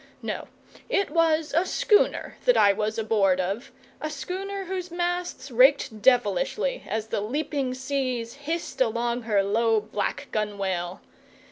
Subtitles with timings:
[0.23, 0.47] No,
[0.89, 6.83] it was a schooner that I was aboard of a schooner whose masts raked devilishly
[6.87, 11.01] as the leaping seas hissed along her low black gunwale.